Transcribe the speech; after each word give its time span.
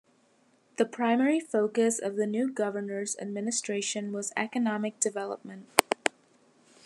The 0.77 0.85
primary 0.85 1.39
focus 1.39 1.99
of 1.99 2.15
the 2.15 2.25
new 2.25 2.51
governor's 2.51 3.15
administration 3.19 4.11
was 4.11 4.33
economic 4.35 4.99
development. 4.99 5.67